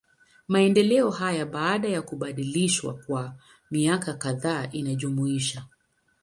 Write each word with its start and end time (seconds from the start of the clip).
Maendeleo 0.47 1.09
hayo, 1.09 1.45
baada 1.45 1.87
ya 1.89 2.01
kubadilishwa 2.01 2.93
kwa 2.93 3.35
miaka 3.71 4.13
kadhaa 4.13 4.67
inajumuisha. 4.71 5.65